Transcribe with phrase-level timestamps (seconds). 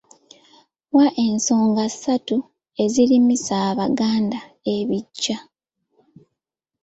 [0.95, 2.37] Wa ensonga ssatu
[2.83, 4.39] ezirimisa Abaganda
[4.75, 5.37] ebiggya.